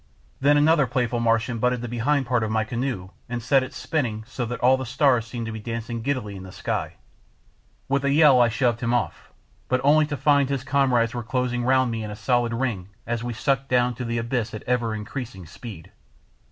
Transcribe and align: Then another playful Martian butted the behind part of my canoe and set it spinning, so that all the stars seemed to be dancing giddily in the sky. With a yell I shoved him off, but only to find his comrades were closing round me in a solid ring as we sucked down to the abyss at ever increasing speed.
Then 0.39 0.57
another 0.57 0.87
playful 0.87 1.19
Martian 1.19 1.59
butted 1.59 1.81
the 1.81 1.87
behind 1.87 2.25
part 2.25 2.41
of 2.41 2.49
my 2.49 2.63
canoe 2.63 3.09
and 3.29 3.39
set 3.39 3.61
it 3.61 3.71
spinning, 3.71 4.23
so 4.25 4.47
that 4.47 4.59
all 4.59 4.75
the 4.75 4.83
stars 4.87 5.27
seemed 5.27 5.45
to 5.45 5.51
be 5.51 5.59
dancing 5.59 6.01
giddily 6.01 6.35
in 6.35 6.41
the 6.41 6.51
sky. 6.51 6.95
With 7.87 8.03
a 8.03 8.09
yell 8.11 8.41
I 8.41 8.49
shoved 8.49 8.79
him 8.81 8.95
off, 8.95 9.31
but 9.67 9.79
only 9.83 10.07
to 10.07 10.17
find 10.17 10.49
his 10.49 10.63
comrades 10.63 11.13
were 11.13 11.21
closing 11.21 11.63
round 11.63 11.91
me 11.91 12.03
in 12.03 12.09
a 12.09 12.15
solid 12.15 12.51
ring 12.51 12.89
as 13.05 13.23
we 13.23 13.33
sucked 13.33 13.69
down 13.69 13.93
to 13.93 14.03
the 14.03 14.17
abyss 14.17 14.55
at 14.55 14.63
ever 14.63 14.95
increasing 14.95 15.45
speed. 15.45 15.91